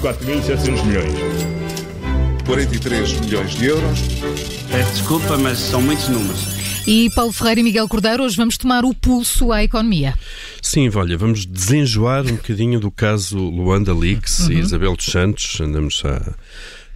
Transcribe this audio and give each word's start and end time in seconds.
4.700 0.00 0.86
milhões. 0.86 1.12
43 2.46 3.20
milhões 3.20 3.50
de 3.50 3.66
euros. 3.66 4.00
Peço 4.70 4.92
desculpa, 4.92 5.36
mas 5.36 5.58
são 5.58 5.82
muitos 5.82 6.08
números. 6.08 6.60
E 6.86 7.10
Paulo 7.10 7.32
Ferreira 7.32 7.60
e 7.60 7.62
Miguel 7.62 7.86
Cordeiro, 7.86 8.24
hoje 8.24 8.34
vamos 8.34 8.56
tomar 8.56 8.82
o 8.82 8.94
pulso 8.94 9.52
à 9.52 9.62
economia. 9.62 10.14
Sim, 10.62 10.90
olha, 10.94 11.18
vamos 11.18 11.44
desenjoar 11.44 12.22
um 12.22 12.36
bocadinho 12.36 12.80
do 12.80 12.90
caso 12.90 13.36
Luanda 13.36 13.94
Leaks 13.94 14.40
uhum. 14.40 14.52
e 14.52 14.58
Isabel 14.58 14.96
dos 14.96 15.04
Santos. 15.04 15.60
Andamos 15.60 16.02
a 16.02 16.34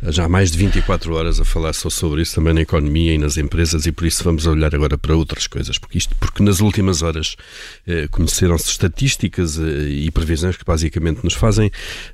já 0.09 0.25
há 0.25 0.29
mais 0.29 0.51
de 0.51 0.59
24 0.59 1.15
horas 1.15 1.41
a 1.41 1.45
falar 1.45 1.73
só 1.73 1.89
sobre 1.89 2.23
isso 2.23 2.35
também 2.35 2.55
na 2.55 2.61
economia 2.61 3.15
e 3.15 3.19
nas 3.19 3.37
empresas 3.37 3.87
e 3.87 3.93
por 3.93 4.07
isso 4.07 4.23
vamos 4.25 4.47
olhar 4.47 4.75
agora 4.75 4.99
para 4.99 5.17
outras 5.17 5.47
coisas, 5.47 5.79
porque 5.79 5.99
isto 5.99 6.15
porque 6.17 6.43
nas 6.43 6.61
últimas 6.61 7.03
horas 7.03 7.37
eh, 7.87 8.09
conheceram-se 8.11 8.71
estatísticas 8.71 9.59
eh, 9.59 9.89
e 9.89 10.11
previsões 10.11 10.57
que 10.57 10.65
basicamente 10.65 11.23
nos 11.23 11.35
fazem 11.35 11.71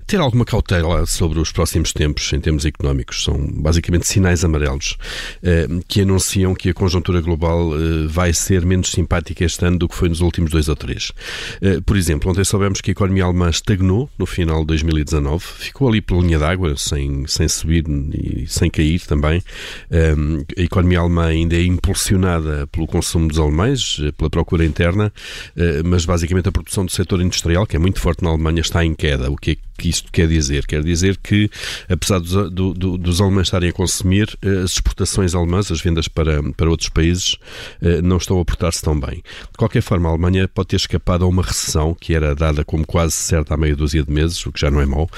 ter 0.07 0.21
alguma 0.21 0.45
cautela 0.45 1.07
sobre 1.07 1.39
os 1.39 1.53
próximos 1.53 1.93
tempos 1.93 2.33
em 2.33 2.41
termos 2.41 2.65
económicos. 2.65 3.25
São 3.25 3.39
basicamente 3.39 4.07
sinais 4.07 4.45
amarelos 4.45 4.97
eh, 5.43 5.67
que 5.89 6.03
anunciam 6.03 6.55
que 6.55 6.71
a 6.71 6.75
conjuntura 6.75 7.21
global 7.21 7.73
eh, 7.75 8.07
vai 8.09 8.33
ser 8.33 8.65
menos 8.65 8.91
simpática 8.91 9.45
este 9.45 9.65
ano 9.65 9.79
do 9.79 9.89
que 9.89 9.95
foi 9.95 10.09
nos 10.09 10.21
últimos 10.21 10.51
dois 10.51 10.69
ou 10.69 10.77
três. 10.77 11.13
Eh, 11.61 11.81
por 11.85 11.97
exemplo, 11.97 12.31
ontem 12.31 12.45
soubemos 12.45 12.81
que 12.81 12.91
a 12.91 12.93
economia 12.93 13.25
alemã 13.25 13.49
estagnou 13.49 14.11
no 14.19 14.27
final 14.27 14.61
de 14.61 14.67
2019, 14.67 15.45
ficou 15.45 15.89
ali 15.89 16.01
pela 16.01 16.21
linha 16.21 16.39
d'água 16.39 16.77
sem, 16.77 17.27
sem 17.27 17.49
subir 17.49 17.80
e 17.89 18.47
sem 18.47 18.71
cair 18.71 19.01
também. 19.01 19.43
a 20.57 20.61
economia 20.61 21.01
alemã 21.01 21.27
ainda 21.27 21.57
é 21.57 21.63
impulsionada 21.63 22.67
pelo 22.69 22.87
consumo 22.87 23.29
dos 23.29 23.39
alemães, 23.39 23.99
eh, 24.01 24.13
pela 24.13 24.31
procura 24.31 24.65
interna, 24.65 25.13
eh, 25.57 25.83
mas 25.85 26.05
basicamente 26.05 26.49
a 26.49 26.53
produção 26.53 26.85
do 26.85 26.93
setor 26.93 27.21
industrial, 27.21 27.67
que 27.67 27.77
é 27.77 27.79
muito 27.79 28.01
forte 28.01 28.23
na 28.23 28.31
Alemanha, 28.31 28.61
está 28.61 28.85
em 28.85 28.95
queda. 28.95 29.31
O 29.31 29.37
que 29.37 29.53
é 29.53 29.57
que 29.81 29.89
isto 29.89 30.11
quer 30.13 30.29
dizer? 30.29 30.67
Quer 30.67 30.83
dizer 30.83 31.17
que, 31.17 31.51
apesar 31.89 32.21
dos, 32.21 32.51
do, 32.51 32.75
do, 32.75 32.99
dos 32.99 33.21
alemães 33.21 33.47
estarem 33.47 33.71
a 33.71 33.73
consumir, 33.73 34.37
eh, 34.43 34.63
as 34.65 34.73
exportações 34.73 35.35
alemãs, 35.35 35.71
as 35.71 35.81
vendas 35.81 36.09
para, 36.09 36.43
para 36.53 36.71
outros 36.71 36.89
países, 36.89 37.37
não 38.03 38.17
estão 38.17 38.39
a 38.41 38.45
portar-se 38.45 38.83
tão 38.83 38.99
bem. 38.99 39.23
De 39.51 39.57
qualquer 39.57 39.83
forma, 39.83 40.09
a 40.09 40.13
Alemanha 40.13 40.47
pode 40.49 40.69
ter 40.69 40.77
escapado 40.77 41.25
a 41.25 41.29
uma 41.29 41.43
recessão 41.43 41.95
que 41.99 42.15
era 42.15 42.35
dada 42.35 42.65
como 42.65 42.87
quase 42.87 43.15
certa 43.15 43.55
há 43.55 43.57
meia 43.57 43.75
dúzia 43.75 44.03
de 44.03 44.13
meses, 44.13 44.45
o 44.47 44.53
que 44.53 44.61
já 44.61 44.71
não 44.71 44.81
é 44.81 44.87
mau, 44.87 45.09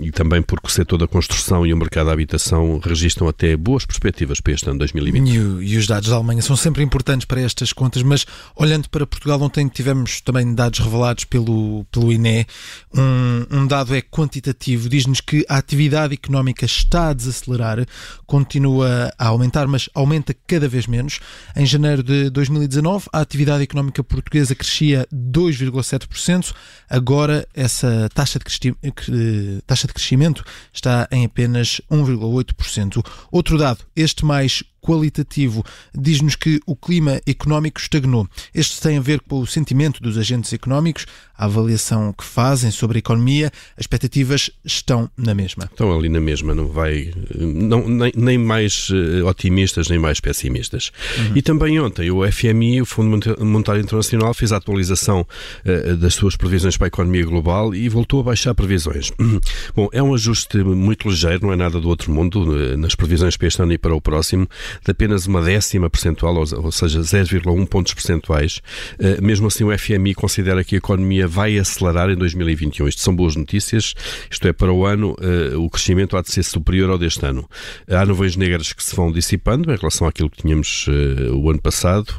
e 0.00 0.10
também 0.10 0.42
porque 0.42 0.68
o 0.68 0.70
setor 0.70 0.98
da 0.98 1.06
construção 1.06 1.66
e 1.66 1.72
o 1.72 1.76
mercado 1.76 2.06
da 2.06 2.12
habitação 2.12 2.80
registram 2.82 3.28
até 3.28 3.56
boas 3.56 3.84
perspectivas 3.84 4.40
para 4.40 4.52
este 4.52 4.68
ano 4.68 4.78
2020. 4.78 5.28
E, 5.28 5.34
e, 5.72 5.76
os 5.76 5.86
dados 5.86 6.08
da 6.08 6.16
Alemanha 6.16 6.42
são 6.42 6.56
sempre 6.56 6.82
importantes 6.82 7.24
para 7.24 7.40
estas 7.40 7.72
contas, 7.72 8.02
mas 8.02 8.26
olhando 8.56 8.88
para 8.88 9.06
Portugal, 9.06 9.40
ontem 9.40 9.66
tivemos 9.68 10.20
também 10.20 10.54
dados 10.54 10.78
revelados 10.78 11.24
pelo, 11.24 11.84
pelo 11.90 12.12
INE. 12.12 12.46
Um, 12.94 13.46
um 13.50 13.63
dado 13.66 13.94
é 13.94 14.00
quantitativo, 14.00 14.88
diz-nos 14.88 15.20
que 15.20 15.44
a 15.48 15.56
atividade 15.56 16.14
económica 16.14 16.64
está 16.64 17.08
a 17.08 17.12
desacelerar, 17.12 17.84
continua 18.26 19.12
a 19.18 19.28
aumentar, 19.28 19.66
mas 19.66 19.88
aumenta 19.94 20.34
cada 20.46 20.68
vez 20.68 20.86
menos. 20.86 21.20
Em 21.56 21.66
janeiro 21.66 22.02
de 22.02 22.30
2019, 22.30 23.08
a 23.12 23.20
atividade 23.20 23.62
económica 23.62 24.02
portuguesa 24.02 24.54
crescia 24.54 25.06
2,7%, 25.12 26.54
agora 26.88 27.46
essa 27.54 28.08
taxa 28.14 28.38
de, 28.38 29.62
taxa 29.66 29.86
de 29.86 29.94
crescimento 29.94 30.44
está 30.72 31.08
em 31.10 31.24
apenas 31.24 31.80
1,8%. 31.90 33.04
Outro 33.30 33.58
dado, 33.58 33.84
este 33.96 34.24
mais 34.24 34.62
qualitativo 34.84 35.64
diz-nos 35.96 36.36
que 36.36 36.60
o 36.66 36.76
clima 36.76 37.20
económico 37.26 37.80
estagnou. 37.80 38.28
Este 38.54 38.80
tem 38.80 38.98
a 38.98 39.00
ver 39.00 39.20
com 39.20 39.40
o 39.40 39.46
sentimento 39.46 40.02
dos 40.02 40.18
agentes 40.18 40.52
económicos, 40.52 41.06
a 41.36 41.46
avaliação 41.46 42.12
que 42.12 42.24
fazem 42.24 42.70
sobre 42.70 42.98
a 42.98 43.00
economia, 43.00 43.50
as 43.76 43.84
expectativas 43.84 44.50
estão 44.64 45.10
na 45.16 45.34
mesma. 45.34 45.64
Estão 45.64 45.96
ali 45.96 46.08
na 46.08 46.20
mesma, 46.20 46.54
não 46.54 46.68
vai 46.68 47.12
não, 47.34 47.88
nem, 47.88 48.12
nem 48.14 48.38
mais 48.38 48.88
eh, 48.92 49.22
otimistas 49.22 49.88
nem 49.88 49.98
mais 49.98 50.20
pessimistas. 50.20 50.92
Uhum. 51.18 51.32
E 51.36 51.42
também 51.42 51.80
ontem 51.80 52.10
o 52.10 52.30
FMI, 52.30 52.82
o 52.82 52.86
Fundo 52.86 53.36
Monetário 53.40 53.80
Internacional, 53.80 54.34
fez 54.34 54.52
a 54.52 54.56
atualização 54.56 55.26
uh, 55.64 55.96
das 55.96 56.14
suas 56.14 56.36
previsões 56.36 56.76
para 56.76 56.86
a 56.86 56.88
economia 56.88 57.24
global 57.24 57.74
e 57.74 57.88
voltou 57.88 58.20
a 58.20 58.24
baixar 58.24 58.54
previsões. 58.54 59.12
Bom, 59.74 59.88
é 59.92 60.02
um 60.02 60.14
ajuste 60.14 60.58
muito 60.58 61.08
ligeiro, 61.08 61.46
não 61.46 61.52
é 61.52 61.56
nada 61.56 61.80
do 61.80 61.88
outro 61.88 62.12
mundo 62.12 62.76
nas 62.76 62.94
previsões 62.94 63.36
para 63.36 63.48
este 63.48 63.62
ano 63.62 63.72
e 63.72 63.78
para 63.78 63.94
o 63.94 64.00
próximo 64.00 64.48
de 64.84 64.90
apenas 64.90 65.26
uma 65.26 65.42
décima 65.42 65.90
percentual, 65.90 66.36
ou 66.36 66.72
seja, 66.72 67.00
0,1 67.00 67.66
pontos 67.66 67.94
percentuais. 67.94 68.60
Eh, 68.98 69.20
mesmo 69.20 69.46
assim, 69.46 69.64
o 69.64 69.76
FMI 69.76 70.14
considera 70.14 70.64
que 70.64 70.74
a 70.74 70.78
economia 70.78 71.26
vai 71.26 71.58
acelerar 71.58 72.10
em 72.10 72.16
2021. 72.16 72.88
Isto 72.88 73.02
são 73.02 73.14
boas 73.14 73.36
notícias, 73.36 73.94
isto 74.30 74.46
é, 74.48 74.52
para 74.52 74.72
o 74.72 74.84
ano 74.84 75.16
eh, 75.20 75.56
o 75.56 75.68
crescimento 75.70 76.16
há 76.16 76.22
de 76.22 76.30
ser 76.30 76.42
superior 76.42 76.90
ao 76.90 76.98
deste 76.98 77.24
ano. 77.24 77.48
Há 77.88 78.04
nuvens 78.04 78.36
negras 78.36 78.72
que 78.72 78.82
se 78.82 78.94
vão 78.94 79.10
dissipando 79.10 79.72
em 79.72 79.76
relação 79.76 80.06
àquilo 80.06 80.30
que 80.30 80.42
tínhamos 80.42 80.86
eh, 80.88 81.30
o 81.30 81.50
ano 81.50 81.60
passado 81.60 82.14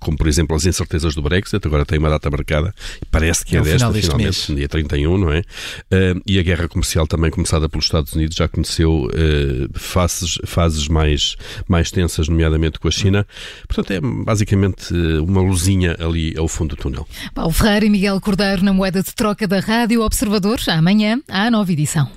como 0.00 0.16
por 0.16 0.26
exemplo 0.26 0.56
as 0.56 0.64
incertezas 0.64 1.14
do 1.14 1.22
Brexit, 1.22 1.64
agora 1.66 1.84
tem 1.84 1.98
uma 1.98 2.10
data 2.10 2.30
marcada, 2.30 2.74
parece 3.10 3.44
que 3.44 3.56
é, 3.56 3.60
é 3.60 3.62
desta, 3.62 3.92
finalmente, 3.92 4.50
mês. 4.50 4.58
dia 4.58 4.68
31, 4.68 5.18
não 5.18 5.32
é? 5.32 5.40
Uh, 5.40 6.20
e 6.26 6.38
a 6.38 6.42
guerra 6.42 6.68
comercial 6.68 7.06
também 7.06 7.30
começada 7.30 7.68
pelos 7.68 7.84
Estados 7.84 8.12
Unidos 8.14 8.36
já 8.36 8.48
conheceu 8.48 9.04
uh, 9.04 9.78
fases, 9.78 10.38
fases 10.44 10.88
mais, 10.88 11.36
mais 11.68 11.90
tensas, 11.90 12.28
nomeadamente 12.28 12.78
com 12.78 12.88
a 12.88 12.90
China. 12.90 13.26
Portanto, 13.68 13.90
é 13.92 14.00
basicamente 14.00 14.92
uh, 14.92 15.22
uma 15.24 15.42
luzinha 15.42 15.96
ali 16.00 16.34
ao 16.36 16.48
fundo 16.48 16.74
do 16.74 16.82
túnel. 16.82 17.06
Paulo 17.34 17.52
Ferreira 17.52 17.86
e 17.86 17.90
Miguel 17.90 18.20
Cordeiro 18.20 18.64
na 18.64 18.72
moeda 18.72 19.02
de 19.02 19.14
troca 19.14 19.46
da 19.46 19.60
Rádio 19.60 20.02
Observador. 20.02 20.58
Amanhã 20.68 21.20
a 21.28 21.50
nova 21.50 21.70
edição. 21.72 22.10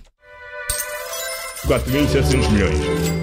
4.700 1.68 2.52
milhões. 2.52 3.23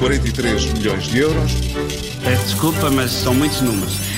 43 0.00 0.72
milhões 0.72 1.04
de 1.04 1.18
euros. 1.18 1.52
Peço 2.24 2.44
desculpa, 2.44 2.90
mas 2.90 3.10
são 3.10 3.34
muitos 3.34 3.60
números. 3.60 4.10